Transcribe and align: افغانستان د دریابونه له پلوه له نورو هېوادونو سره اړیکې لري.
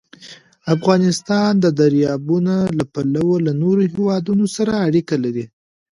افغانستان 0.75 1.51
د 1.63 1.65
دریابونه 1.79 2.55
له 2.77 2.83
پلوه 2.93 3.35
له 3.45 3.51
نورو 3.61 3.81
هېوادونو 3.93 4.45
سره 4.55 4.73
اړیکې 4.87 5.17
لري. 5.23 5.45